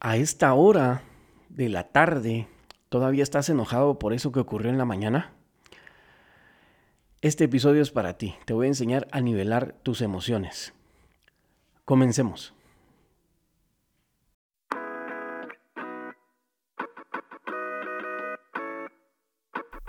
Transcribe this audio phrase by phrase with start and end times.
[0.00, 1.02] a esta hora
[1.48, 2.46] de la tarde
[2.88, 5.32] todavía estás enojado por eso que ocurrió en la mañana?
[7.20, 8.36] Este episodio es para ti.
[8.44, 10.72] Te voy a enseñar a nivelar tus emociones.
[11.84, 12.54] Comencemos.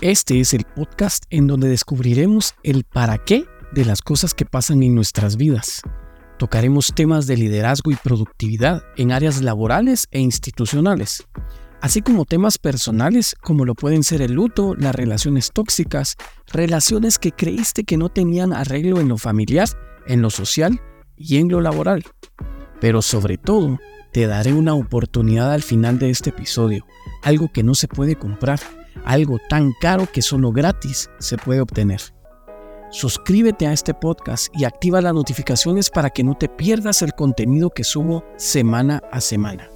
[0.01, 4.81] Este es el podcast en donde descubriremos el para qué de las cosas que pasan
[4.81, 5.81] en nuestras vidas
[6.39, 11.27] Tocaremos temas de liderazgo y productividad en áreas laborales e institucionales,
[11.81, 16.15] así como temas personales como lo pueden ser el luto, las relaciones tóxicas,
[16.47, 19.67] relaciones que creíste que no tenían arreglo en lo familiar,
[20.07, 20.81] en lo social
[21.17, 22.05] y en lo laboral.
[22.79, 23.77] Pero sobre todo,
[24.13, 26.85] te daré una oportunidad al final de este episodio,
[27.21, 28.61] algo que no se puede comprar,
[29.03, 31.99] algo tan caro que solo gratis se puede obtener.
[32.91, 37.69] Suscríbete a este podcast y activa las notificaciones para que no te pierdas el contenido
[37.69, 39.69] que subo semana a semana.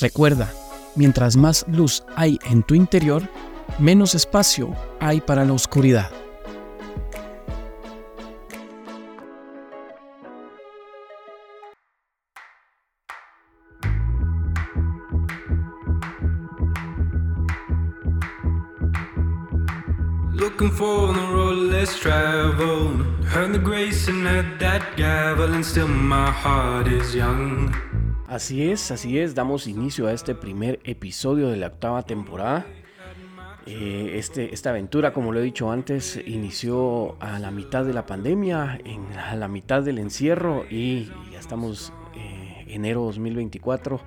[0.00, 0.52] Recuerda,
[0.94, 3.28] mientras más luz hay en tu interior,
[3.80, 6.10] menos espacio hay para la oscuridad.
[20.34, 20.70] Looking
[23.52, 24.26] the grace and
[24.58, 27.72] that gavel, and still my heart is young.
[28.28, 32.66] Así es, así es, damos inicio a este primer episodio de la octava temporada.
[33.66, 38.06] Eh, este, esta aventura, como lo he dicho antes, inició a la mitad de la
[38.06, 44.00] pandemia, en, a la mitad del encierro y ya estamos eh, enero 2024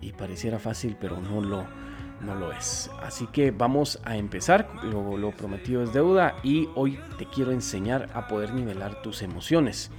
[0.00, 1.66] y pareciera fácil, pero no lo,
[2.20, 2.90] no lo es.
[3.02, 8.26] Así que vamos a empezar, lo, prometido es deuda y hoy te quiero enseñar a
[8.26, 9.90] poder nivelar tus emociones.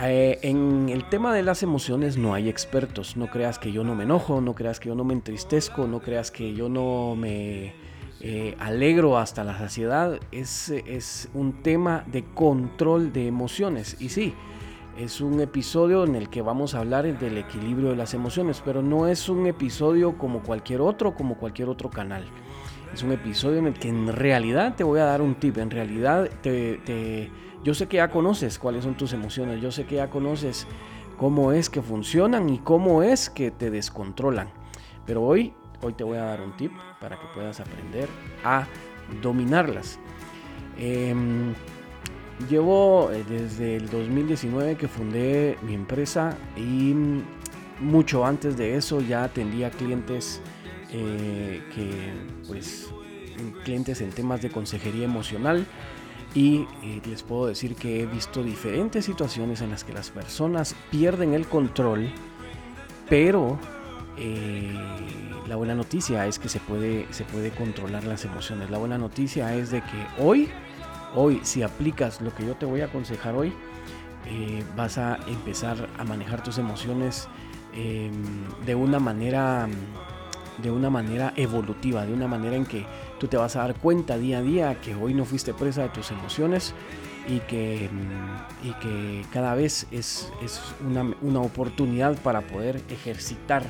[0.00, 3.94] Eh, en el tema de las emociones no hay expertos, no creas que yo no
[3.94, 7.74] me enojo, no creas que yo no me entristezco, no creas que yo no me
[8.20, 14.34] eh, alegro hasta la saciedad, es, es un tema de control de emociones y sí,
[14.98, 18.82] es un episodio en el que vamos a hablar del equilibrio de las emociones, pero
[18.82, 22.24] no es un episodio como cualquier otro, como cualquier otro canal.
[22.92, 25.70] Es un episodio en el que en realidad te voy a dar un tip, en
[25.70, 27.30] realidad te,
[27.62, 30.66] yo sé que ya conoces cuáles son tus emociones, yo sé que ya conoces
[31.16, 34.50] cómo es que funcionan y cómo es que te descontrolan.
[35.06, 38.08] Pero hoy, hoy te voy a dar un tip para que puedas aprender
[38.42, 38.66] a
[39.22, 40.00] dominarlas.
[40.76, 41.54] Em,
[42.46, 46.94] Llevo eh, desde el 2019 que fundé mi empresa y
[47.80, 50.40] mucho antes de eso ya atendía clientes
[50.92, 52.12] eh, que
[52.46, 52.90] pues
[53.64, 55.66] clientes en temas de consejería emocional.
[56.34, 60.76] Y eh, les puedo decir que he visto diferentes situaciones en las que las personas
[60.90, 62.10] pierden el control
[63.08, 63.58] pero
[65.46, 68.68] la buena noticia es que se puede, se puede controlar las emociones.
[68.68, 70.50] La buena noticia es de que hoy
[71.14, 73.52] Hoy, si aplicas lo que yo te voy a aconsejar hoy,
[74.26, 77.28] eh, vas a empezar a manejar tus emociones
[77.72, 79.68] em, de una manera
[80.58, 82.84] de una manera evolutiva, de una manera en que
[83.20, 85.88] tú te vas a dar cuenta día a día que hoy no fuiste presa de
[85.90, 86.74] tus emociones
[87.28, 87.90] y que, em,
[88.64, 93.62] y que cada vez es, es una, una, oportunidad para poder ejercitar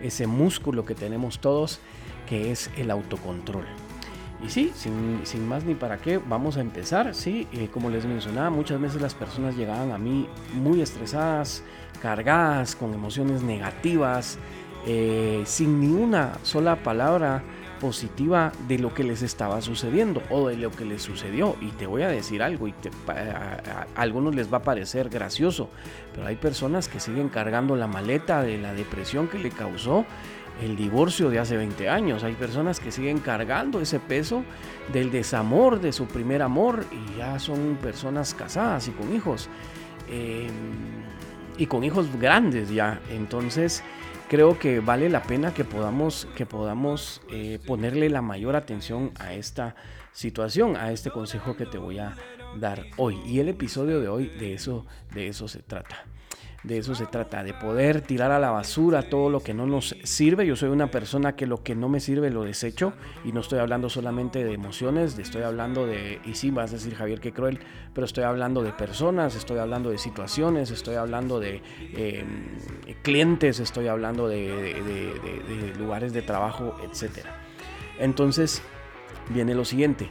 [0.00, 1.80] ese músculo que tenemos todos,
[2.28, 3.66] que es el autocontrol.
[4.44, 7.14] Y sí, sin, más ni para qué, vamos a empezar.
[7.14, 11.62] Sí, eh, como les mencionaba, muchas veces las personas llegaban a mí muy estresadas,
[12.02, 14.38] cargadas, con emociones negativas,
[14.86, 17.42] eh, sin ni una sola palabra
[17.80, 21.56] positiva de lo que les estaba sucediendo o de lo que les sucedió.
[21.60, 22.74] Y te voy a decir algo, y
[23.08, 25.70] a, algunos les va a parecer gracioso,
[26.14, 30.04] pero hay personas que siguen cargando la maleta de la depresión que le causó
[30.62, 32.24] el divorcio de hace 20 años.
[32.24, 34.44] Hay personas que siguen cargando ese peso
[34.92, 39.48] del desamor de su primer amor y ya son personas casadas y con hijos.
[40.08, 40.50] Em,
[41.58, 43.00] y con hijos grandes ya.
[43.10, 43.82] Entonces
[44.28, 49.34] creo que vale la pena que podamos, que podamos eh, ponerle la mayor atención a
[49.34, 49.74] esta
[50.12, 52.14] situación, a este consejo que te voy a
[52.58, 53.20] dar hoy.
[53.26, 56.04] Y el episodio de hoy de eso, de eso se trata.
[56.66, 59.94] De eso se trata, de poder tirar a la basura todo lo que no nos
[60.02, 60.44] sirve.
[60.44, 62.92] Yo soy una persona que lo que no me sirve lo desecho
[63.24, 66.96] y no estoy hablando solamente de emociones, estoy hablando de, y sí, vas a decir
[66.96, 67.60] Javier, qué cruel,
[67.94, 71.62] pero estoy hablando de personas, estoy hablando de situaciones, estoy hablando de
[71.94, 72.26] em,
[73.02, 77.26] clientes, estoy hablando de, de lugares de trabajo, etc.
[78.00, 78.60] Entonces,
[79.28, 80.10] viene lo siguiente.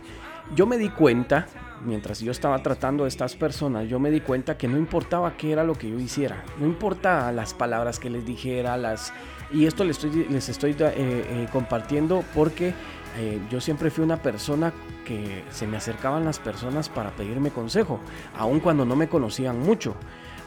[0.56, 1.48] Yo me di cuenta
[1.86, 5.52] mientras yo estaba tratando a estas personas, yo me di cuenta que no importaba qué
[5.52, 9.14] era lo que yo hiciera, no importa las palabras que les dijera, las,
[9.52, 12.74] Y esto les estoy, les estoy eh, eh, compartiendo porque
[13.18, 14.74] eh, yo siempre fui una persona
[15.06, 18.00] que se me acercaban las personas para pedirme consejo,
[18.38, 19.96] aun cuando no me conocían mucho,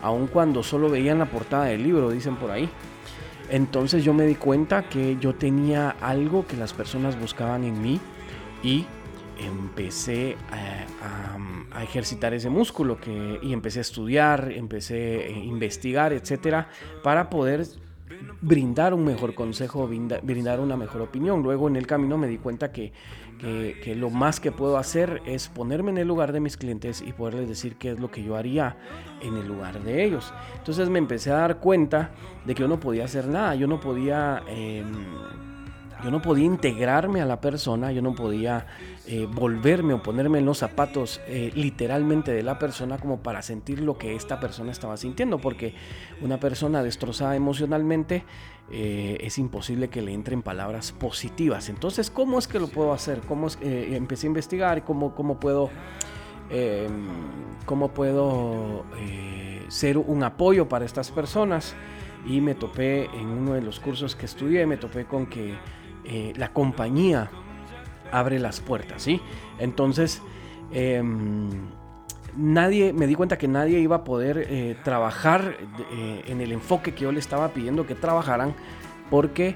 [0.03, 2.69] aun cuando solo veían la portada del libro, dicen por ahí.
[3.51, 7.99] Entonces yo me di cuenta que yo tenía algo que las personas buscaban en mí
[8.63, 8.85] y
[9.39, 16.69] empecé a, ejercitar ese músculo que, y empecé a estudiar, empecé a investigar, etcétera,
[17.05, 17.67] para poder
[18.41, 21.43] brindar un mejor consejo, brindar una mejor opinión.
[21.43, 22.93] Luego en el camino me di cuenta que,
[23.39, 27.13] que, lo más que puedo hacer es ponerme en el lugar de mis clientes y
[27.13, 28.77] poderles decir qué es lo que yo haría
[29.23, 30.33] en el lugar de ellos.
[30.57, 32.11] Entonces me empecé a dar cuenta
[32.45, 34.43] de que yo no podía hacer nada, yo no podía...
[34.49, 35.48] Em,
[36.03, 38.67] yo no podía integrarme a la persona, yo no podía
[39.07, 43.81] eh, volverme o ponerme en los zapatos eh, literalmente de la persona como para sentir
[43.81, 45.75] lo que esta persona estaba sintiendo, porque
[46.21, 48.25] una persona destrozada emocionalmente
[48.71, 51.69] eh, es imposible que le entren palabras positivas.
[51.69, 53.21] Entonces, ¿cómo es que lo puedo hacer?
[53.27, 55.71] ¿Cómo empecé a investigar cómo, cómo puedo,
[56.51, 57.09] em,
[57.67, 58.85] cómo puedo
[59.69, 61.75] ser un apoyo para estas personas
[62.27, 65.55] y me topé en uno de los cursos que estudié, me topé con que
[66.09, 67.31] eh, la compañía
[68.11, 69.21] abre las puertas, ¿sí?
[69.59, 70.23] Entonces,
[70.73, 71.51] em,
[72.35, 75.59] nadie, me di cuenta que nadie iba a poder eh, trabajar
[75.93, 78.55] eh, en el enfoque que yo le estaba pidiendo que trabajaran
[79.11, 79.55] porque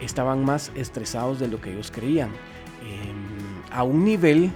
[0.00, 2.28] estaban más estresados de lo que ellos creían.
[2.82, 4.52] Em, a un nivel,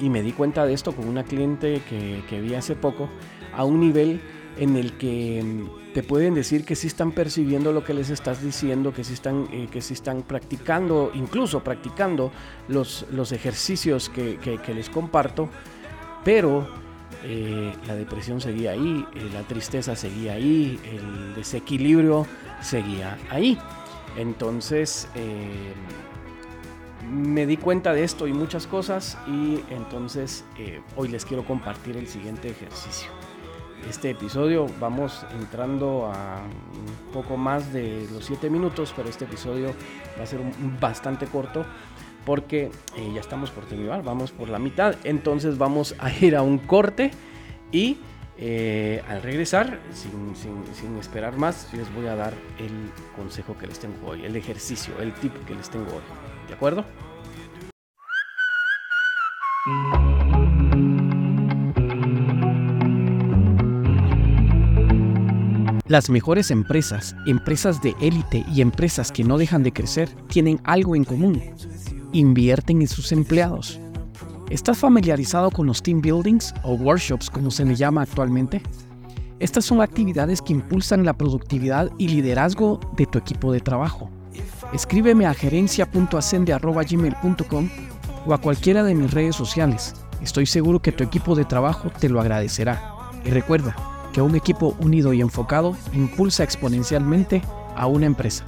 [0.00, 3.08] y me di cuenta de esto con una cliente que, vi hace poco,
[3.54, 4.20] a un nivel
[4.58, 8.42] en el que mm, te pueden decir que sí están percibiendo lo que les estás
[8.42, 12.32] diciendo, que sí están, eh, que están practicando, incluso practicando
[12.68, 14.38] los, los ejercicios que,
[14.74, 15.48] les comparto,
[16.24, 16.66] pero
[17.24, 22.26] eh, la depresión seguía ahí, eh, la tristeza seguía ahí, el desequilibrio
[22.62, 23.58] seguía ahí.
[24.16, 25.08] Entonces
[27.10, 30.44] me di cuenta de esto y muchas cosas y entonces
[30.96, 33.08] hoy les quiero compartir el siguiente ejercicio
[33.88, 34.66] este episodio.
[34.80, 39.74] Vamos entrando a un poco más de los 7 minutos, pero este episodio
[40.18, 40.40] va a ser
[40.80, 41.64] bastante corto
[42.24, 44.94] porque eh, ya estamos por terminar, vamos por la mitad.
[45.04, 47.10] Entonces vamos a ir a un corte
[47.70, 47.98] y
[48.38, 53.78] eh, al regresar, sin, sin, esperar más, les voy a dar el consejo que les
[53.78, 56.02] tengo hoy, el ejercicio, el tip que les tengo hoy.
[56.48, 56.84] ¿De acuerdo?
[65.92, 70.96] Las mejores empresas, empresas de élite y empresas que no dejan de crecer tienen algo
[70.96, 71.42] en común.
[72.14, 73.78] Invierten en sus empleados.
[74.48, 78.62] ¿Estás familiarizado con los team buildings o workshops como se le llama actualmente?
[79.38, 84.08] Estas son actividades que impulsan la productividad y liderazgo de tu equipo de trabajo.
[84.72, 87.68] Escríbeme a gerencia.ascende.gmail.com
[88.26, 89.92] o a cualquiera de mis redes sociales.
[90.22, 92.94] Estoy seguro que tu equipo de trabajo te lo agradecerá.
[93.26, 93.76] Y recuerda,
[94.12, 97.42] que un equipo unido y enfocado impulsa exponencialmente
[97.74, 98.44] a una empresa.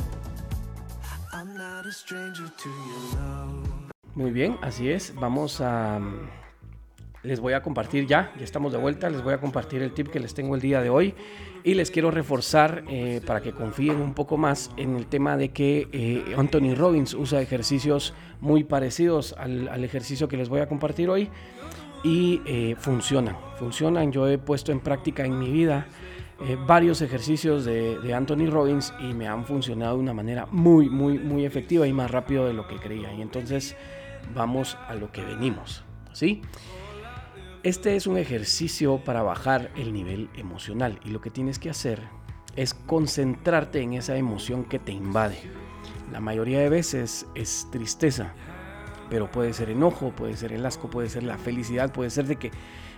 [4.15, 5.15] Muy bien, así es.
[5.15, 6.01] Vamos a...
[7.23, 10.09] Les voy a compartir ya, ya estamos de vuelta, les voy a compartir el tip
[10.09, 11.15] que les tengo el día de hoy
[11.65, 15.49] y les quiero reforzar eh, para que confíen un poco más en el tema de
[15.49, 20.69] que eh, Anthony Robbins usa ejercicios muy parecidos al, al ejercicio que les voy a
[20.69, 21.31] compartir hoy
[22.05, 24.13] y eh, funcionan, funcionan.
[24.13, 25.89] Yo he puesto en práctica en mi vida
[26.41, 31.19] eh, varios ejercicios de, Anthony Robbins y me han funcionado de una manera muy, muy,
[31.19, 33.13] muy efectiva y más rápido de lo que creía.
[33.15, 33.75] Y entonces
[34.35, 35.83] vamos a lo que venimos,
[36.13, 36.43] ¿sí?
[37.63, 42.03] Este es un ejercicio para bajar el nivel emocional y lo que tienes que hacer
[42.57, 45.39] es concentrarte en esa emoción que te invade.
[46.13, 48.35] La mayoría de veces es tristeza,
[49.15, 52.35] pero puede ser enojo, puede ser el asco, puede ser la felicidad, puede ser de
[52.35, 52.51] que,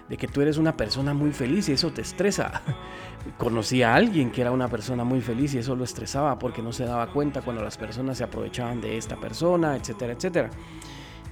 [0.08, 2.62] de que tú eres una persona muy feliz y eso te estresa.
[3.36, 6.72] Conocí a alguien que era una persona muy feliz y eso lo estresaba porque no
[6.72, 10.50] se daba cuenta cuando las personas se aprovechaban de esta persona, etcétera, etcétera.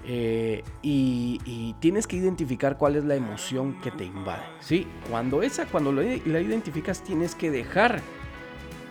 [0.06, 4.44] Eh, y, tienes que identificar cuál es la emoción que te invade.
[4.60, 4.86] ¿sí?
[5.08, 6.04] Cuando esa, cuando la
[6.40, 8.02] identificas, tienes que dejar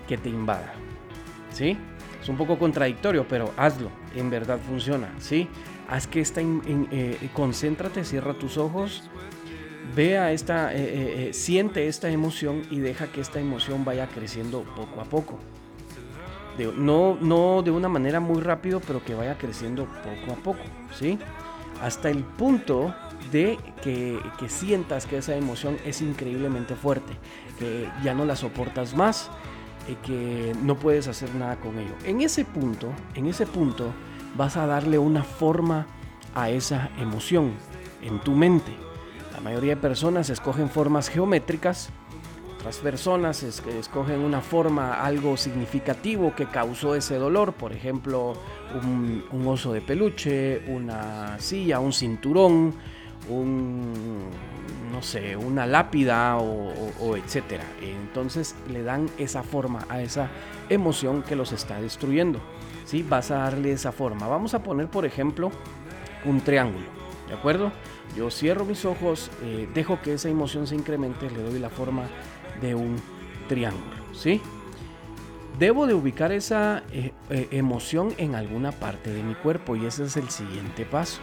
[0.08, 0.74] que te invada.
[1.52, 1.78] ¿sí?
[2.20, 3.90] Es un poco contradictorio, pero hazlo.
[4.16, 5.14] En verdad funciona.
[5.20, 5.48] ¿sí?
[5.94, 9.04] Haz que esta, eh, concéntrate, cierra tus ojos,
[9.96, 15.02] vea esta, eh, eh, siente esta emoción y deja que esta emoción vaya creciendo poco
[15.02, 15.38] a poco.
[16.78, 20.64] no, no de una manera muy rápido, pero que vaya creciendo poco a poco,
[20.98, 21.20] ¿sí?
[21.80, 22.96] Hasta el punto
[23.32, 27.14] de que, que sientas que esa emoción es increíblemente fuerte,
[27.60, 29.30] que ya no la soportas más
[29.88, 31.94] eh, que no puedes hacer nada con ello.
[32.06, 33.94] En ese punto, en ese punto
[34.36, 35.88] vas a darle una forma
[36.36, 37.54] a esa emoción
[38.02, 38.72] en tu mente.
[39.34, 41.90] La mayoría de personas escogen formas geométricas,
[42.64, 48.36] otras personas escogen una forma, algo significativo que causó ese dolor, por ejemplo,
[48.82, 52.74] un, oso de peluche, una silla, un cinturón,
[53.30, 57.66] no sé, una lápida o, etcétera.
[57.82, 60.30] Entonces le dan esa forma a esa
[60.70, 62.40] emoción que los está destruyendo.
[62.86, 63.06] ¿Sí?
[63.08, 64.28] Vas a darle esa forma.
[64.28, 65.52] Vamos a poner, por ejemplo,
[66.26, 66.86] un triángulo.
[67.28, 67.72] ¿De acuerdo?
[68.16, 72.04] Yo cierro mis ojos, eh, dejo que esa emoción se incremente, le doy la forma
[72.62, 72.96] de un
[73.48, 73.96] triángulo.
[74.14, 74.42] ¿Sí?
[75.58, 80.04] Debo de ubicar esa eh, eh, emoción en alguna parte de mi cuerpo y ese
[80.04, 81.22] es el siguiente paso.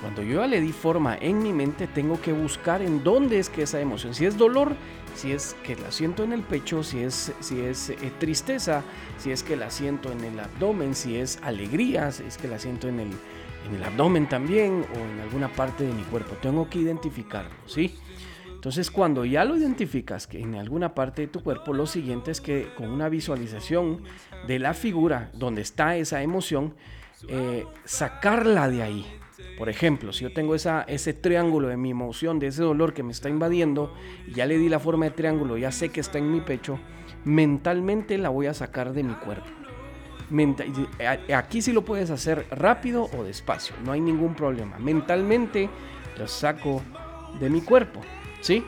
[0.00, 3.48] Cuando yo ya le di forma en mi mente, tengo que buscar en dónde es
[3.48, 4.74] que esa emoción, si es dolor,
[5.14, 8.82] si es que la siento en el pecho, si es, si es eh, tristeza,
[9.18, 12.58] si es que la siento en el abdomen, si es alegría, si es que la
[12.58, 13.10] siento en el,
[13.68, 16.36] en el abdomen también o en alguna parte de mi cuerpo.
[16.40, 17.94] Tengo que identificarlo, ¿sí?
[18.62, 22.40] Entonces, cuando ya lo identificas que en alguna parte de tu cuerpo, lo siguiente es
[22.40, 24.04] que con una visualización
[24.46, 26.74] de la figura donde está esa emoción,
[27.28, 29.06] eh, sacarla de ahí,
[29.58, 33.12] por ejemplo, si yo tengo ese triángulo de mi emoción, de ese dolor que me
[33.12, 33.94] está invadiendo,
[34.34, 36.78] ya le di la forma de triángulo, ya sé que está en mi pecho,
[37.24, 39.46] mentalmente la voy a sacar de mi cuerpo.
[41.36, 44.78] aquí sí lo puedes hacer rápido o despacio, no hay ningún problema.
[44.78, 45.68] Mentalmente
[46.18, 46.82] lo saco
[47.38, 48.00] de mi cuerpo,
[48.40, 48.64] ¿sí?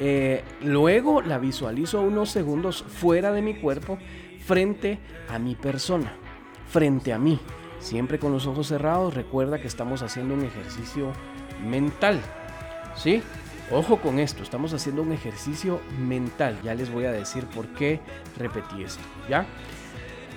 [0.00, 3.98] Eh, luego la visualizo unos segundos fuera de mi cuerpo,
[4.44, 6.16] frente a mi persona,
[6.68, 7.38] frente a mí.
[7.80, 11.12] Siempre con los ojos cerrados, recuerda que estamos haciendo un ejercicio
[11.64, 12.20] mental.
[12.96, 13.22] ¿Sí?
[13.70, 16.58] Ojo con esto, estamos haciendo un ejercicio mental.
[16.64, 18.00] Ya les voy a decir por qué
[18.38, 19.46] repetí esto, ¿ya?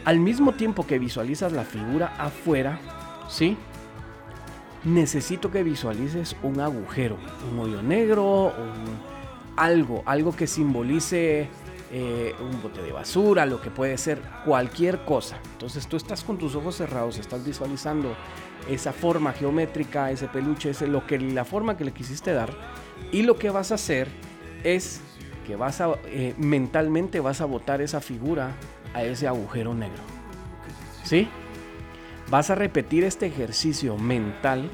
[0.04, 2.80] Al mismo tiempo que visualizas la figura afuera,
[3.30, 3.58] ¿sí?
[4.84, 7.18] Necesito que visualices un agujero,
[7.52, 8.52] un hoyo negro,
[9.56, 11.48] algo, algo que simbolice
[11.94, 15.38] eh, un bote de basura, lo que puede ser cualquier cosa.
[15.54, 18.16] Entonces tú estás con tus ojos cerrados, estás visualizando
[18.70, 22.50] esa forma geométrica, ese peluche, ese, lo que, la forma que le quisiste dar.
[23.12, 24.08] Y lo que vas a hacer
[24.64, 25.02] es
[25.46, 28.52] que vas a, eh, mentalmente vas a botar esa figura
[28.94, 30.02] a ese agujero negro.
[31.04, 31.28] ¿Sí?
[32.30, 34.70] Vas a repetir este ejercicio mental,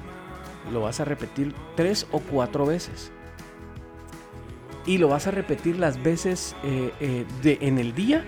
[0.72, 3.12] lo vas a repetir tres o cuatro veces
[4.88, 8.24] y lo vas a repetir las veces eh, eh, de, en el día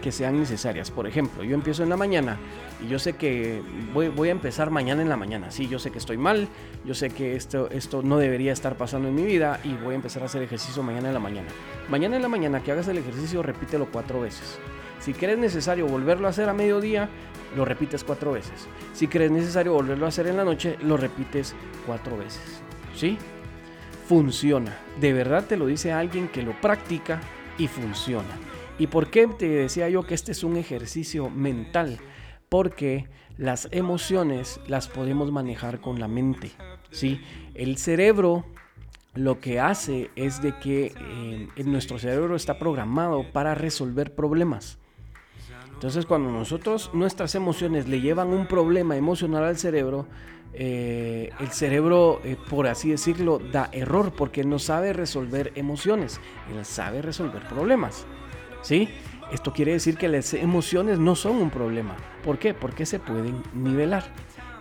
[0.00, 0.90] que sean necesarias.
[0.90, 2.38] Por ejemplo, yo empiezo en la mañana
[2.82, 5.50] y yo sé que voy, voy, a empezar mañana en la mañana.
[5.50, 6.46] Sí, yo sé que estoy mal,
[6.84, 9.96] yo sé que esto, esto no debería estar pasando en mi vida y voy a
[9.96, 11.48] empezar a hacer ejercicio mañana en la mañana.
[11.88, 14.58] Mañana en la mañana que hagas el ejercicio, repítelo cuatro veces.
[15.00, 17.08] Si crees necesario volverlo a hacer a mediodía,
[17.56, 18.68] lo repites cuatro veces.
[18.92, 21.54] Si crees necesario volverlo a hacer en la noche, lo repites
[21.86, 22.62] cuatro veces.
[22.94, 23.18] ¿Sí?
[24.06, 24.76] Funciona.
[25.00, 27.20] De verdad te lo dice alguien que lo practica
[27.58, 28.38] y funciona.
[28.78, 31.98] ¿Y por qué te decía yo que este es un ejercicio mental?
[32.48, 36.50] Porque las emociones las podemos manejar con la mente.
[36.90, 37.20] ¿sí?
[37.54, 38.44] El cerebro
[39.14, 40.92] lo que hace es de que
[41.56, 44.78] eh, nuestro cerebro está programado para resolver problemas.
[45.72, 50.06] Entonces cuando nosotros nuestras emociones le llevan un problema emocional al cerebro,
[50.56, 56.20] eh, el cerebro, eh, por así decirlo, da error porque no sabe resolver emociones,
[56.52, 58.06] él sabe resolver problemas.
[58.62, 58.88] ¿Sí?
[59.32, 61.96] Esto quiere decir que las emociones no son un problema.
[62.22, 62.54] ¿Por qué?
[62.54, 64.04] Porque se pueden nivelar.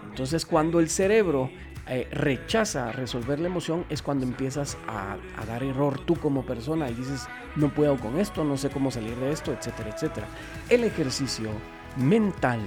[0.09, 1.49] Entonces cuando el cerebro
[1.87, 6.89] eh, rechaza resolver la emoción es cuando empiezas a, a, dar error tú como persona
[6.89, 10.27] y dices, no puedo con esto, no sé cómo salir de esto, etcétera, etcétera.
[10.69, 11.49] El ejercicio
[11.97, 12.61] mental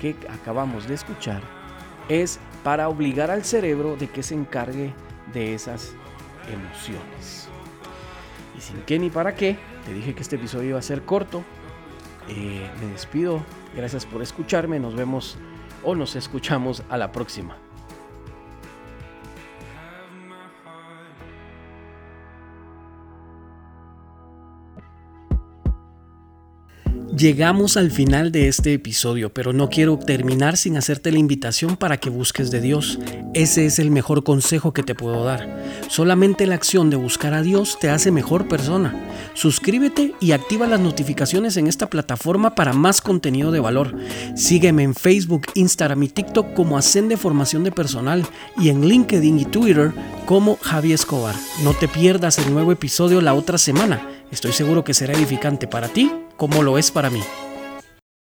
[0.00, 1.42] que acabamos de escuchar
[2.08, 4.92] es para obligar al cerebro de que se encargue
[5.32, 5.94] de esas
[6.52, 7.48] emociones.
[8.56, 11.42] Y sin qué ni para qué, te dije que este episodio iba a ser corto.
[12.28, 13.42] Eh, me despido.
[13.74, 14.78] Gracias por escucharme.
[14.78, 15.38] Nos vemos
[15.82, 17.56] o nos escuchamos a la próxima.
[27.20, 31.98] Llegamos al final de este episodio, pero no quiero terminar sin hacerte la invitación para
[31.98, 32.98] que busques de Dios.
[33.34, 35.46] Ese es el mejor consejo que te puedo dar.
[35.88, 38.94] Solamente la acción de buscar a Dios te hace mejor persona.
[39.34, 43.94] Suscríbete y activa las notificaciones en esta plataforma para más contenido de valor.
[44.34, 48.24] Sígueme en Facebook, Instagram y TikTok como Ascende Formación de Personal
[48.56, 49.92] y en LinkedIn y Twitter
[50.24, 51.34] como Javi Escobar.
[51.64, 54.08] No te pierdas el nuevo episodio la otra semana.
[54.30, 57.22] Estoy seguro que será edificante para ti como lo es para mí.